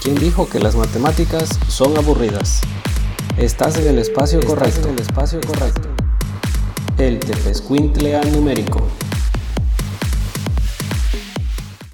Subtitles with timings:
[0.00, 2.60] ¿Quién dijo que las matemáticas son aburridas?
[3.36, 4.86] Estás en el espacio correcto.
[4.88, 5.88] En el espacio correcto.
[6.98, 8.80] El Tepescuintlea numérico.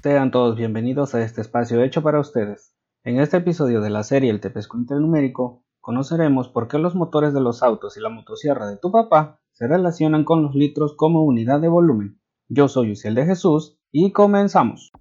[0.03, 2.75] Sean todos bienvenidos a este espacio hecho para ustedes.
[3.03, 7.41] En este episodio de la serie El Tepescuintle numérico, conoceremos por qué los motores de
[7.41, 11.59] los autos y la motosierra de tu papá se relacionan con los litros como unidad
[11.59, 12.21] de volumen.
[12.49, 14.91] Yo soy Uciel de Jesús y comenzamos.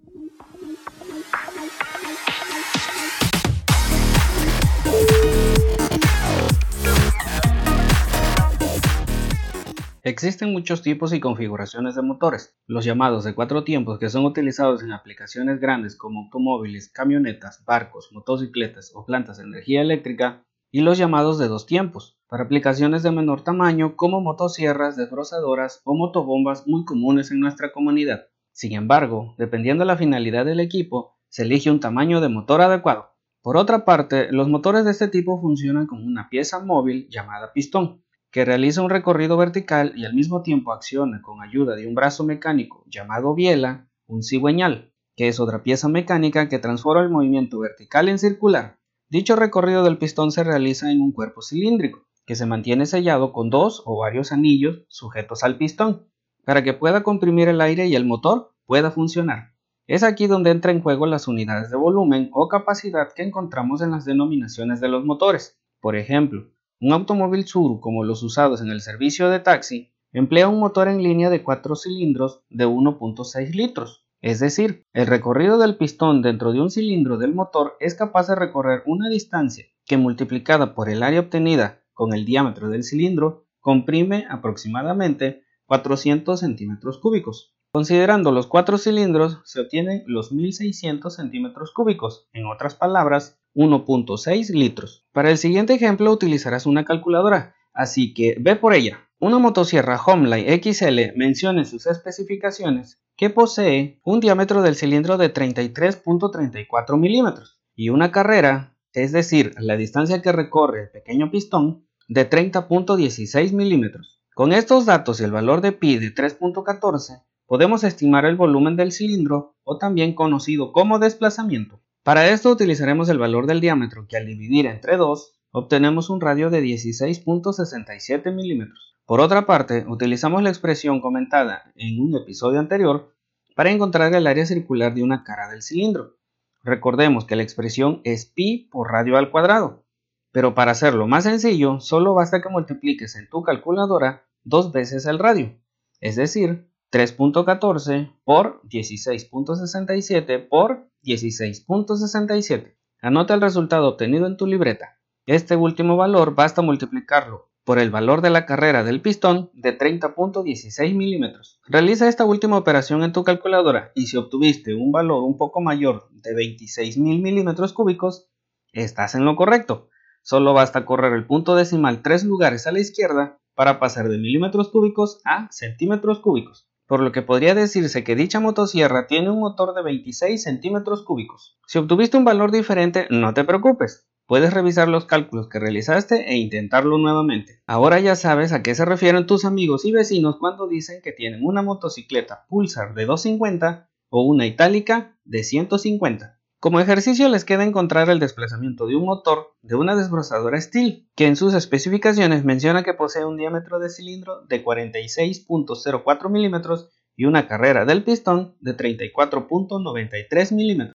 [10.07, 14.83] Existen muchos tipos y configuraciones de motores, los llamados de cuatro tiempos que son utilizados
[14.83, 20.99] en aplicaciones grandes como automóviles, camionetas, barcos, motocicletas o plantas de energía eléctrica, y los
[20.99, 26.85] llamados de dos tiempos, para aplicaciones de menor tamaño como motosierras, desbrozadoras o motobombas muy
[26.85, 28.27] comunes en nuestra comunidad.
[28.53, 33.15] Sin embargo, dependiendo de la finalidad del equipo, se elige un tamaño de motor adecuado.
[33.41, 38.04] Por otra parte, los motores de este tipo funcionan con una pieza móvil llamada pistón,
[38.35, 42.25] que realiza un recorrido vertical y al mismo tiempo acciona con ayuda de un brazo
[42.25, 48.09] mecánico llamado biela, un cigüeñal, que es otra pieza mecánica que transforma el movimiento vertical
[48.09, 48.81] en circular.
[49.09, 53.51] Dicho recorrido del pistón se realiza en un cuerpo cilíndrico, que se mantiene sellado con
[53.51, 56.09] dos o varios anillos sujetos al pistón,
[56.45, 59.55] para que pueda comprimir el aire y el motor pueda funcionar.
[59.87, 63.93] Es aquí donde entra en juego las unidades de volumen o capacidad que encontramos en
[63.93, 65.57] las denominaciones de los motores.
[65.81, 70.61] Por ejemplo, un automóvil Tsuru, como los usados en el servicio de taxi, emplea un
[70.61, 74.07] motor en línea de 4 cilindros de 1.6 litros.
[74.21, 78.35] Es decir, el recorrido del pistón dentro de un cilindro del motor es capaz de
[78.35, 84.27] recorrer una distancia que multiplicada por el área obtenida con el diámetro del cilindro comprime
[84.31, 87.55] aproximadamente 400 centímetros cúbicos.
[87.73, 95.05] Considerando los cuatro cilindros, se obtienen los 1600 centímetros cúbicos, en otras palabras, 1.6 litros.
[95.13, 99.01] Para el siguiente ejemplo utilizarás una calculadora, así que ve por ella.
[99.21, 105.33] Una motosierra Homelite XL menciona en sus especificaciones que posee un diámetro del cilindro de
[105.33, 112.29] 33.34 milímetros y una carrera, es decir, la distancia que recorre el pequeño pistón, de
[112.29, 114.21] 30.16 milímetros.
[114.35, 118.93] Con estos datos y el valor de pi de 3.14, podemos estimar el volumen del
[118.93, 121.81] cilindro o también conocido como desplazamiento.
[122.05, 126.51] Para esto utilizaremos el valor del diámetro que al dividir entre 2 obtenemos un radio
[126.51, 128.95] de 16.67 milímetros.
[129.07, 133.15] Por otra parte, utilizamos la expresión comentada en un episodio anterior
[133.57, 136.19] para encontrar el área circular de una cara del cilindro.
[136.63, 139.87] Recordemos que la expresión es pi por radio al cuadrado,
[140.31, 145.19] pero para hacerlo más sencillo, solo basta que multipliques en tu calculadora dos veces el
[145.19, 145.59] radio,
[146.01, 152.77] es decir, 3.14 por 16.67 por 16.67.
[153.03, 155.01] Anota el resultado obtenido en tu libreta.
[155.27, 160.95] Este último valor basta multiplicarlo por el valor de la carrera del pistón de 30.16
[160.95, 161.61] milímetros.
[161.67, 166.09] Realiza esta última operación en tu calculadora y si obtuviste un valor un poco mayor
[166.13, 168.29] de 26.000 milímetros cúbicos,
[168.73, 169.89] estás en lo correcto.
[170.23, 174.69] Solo basta correr el punto decimal tres lugares a la izquierda para pasar de milímetros
[174.69, 179.75] cúbicos a centímetros cúbicos por lo que podría decirse que dicha motosierra tiene un motor
[179.75, 181.59] de 26 centímetros cúbicos.
[181.67, 184.07] Si obtuviste un valor diferente, no te preocupes.
[184.27, 187.63] Puedes revisar los cálculos que realizaste e intentarlo nuevamente.
[187.67, 191.45] Ahora ya sabes a qué se refieren tus amigos y vecinos cuando dicen que tienen
[191.45, 196.34] una motocicleta Pulsar de 250 o una itálica de 150.
[196.65, 201.27] Como ejercicio les queda encontrar el desplazamiento de un motor de una desbrozadora Steel, que
[201.27, 207.47] en sus especificaciones menciona que posee un diámetro de cilindro de 46.04 milímetros y una
[207.49, 210.95] carrera del pistón de 34.93 milímetros.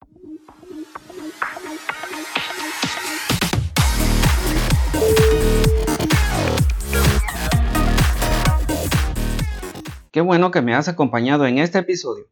[10.13, 12.23] Qué bueno que me has acompañado en este episodio.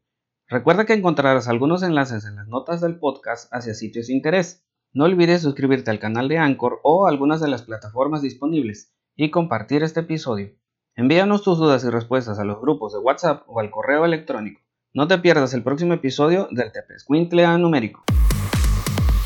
[0.47, 4.63] Recuerda que encontrarás algunos enlaces en las notas del podcast hacia sitios de interés.
[4.93, 9.81] No olvides suscribirte al canal de Anchor o algunas de las plataformas disponibles y compartir
[9.81, 10.51] este episodio.
[10.95, 14.61] Envíanos tus dudas y respuestas a los grupos de WhatsApp o al correo electrónico.
[14.93, 18.03] No te pierdas el próximo episodio del Tepescuintle numérico.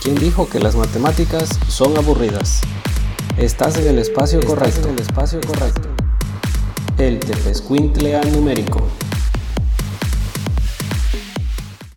[0.01, 2.61] ¿Quién dijo que las matemáticas son aburridas?
[3.37, 4.87] Estás en el espacio correcto.
[4.87, 5.89] En el espacio correcto.
[6.97, 8.87] El Tepescuintle numérico.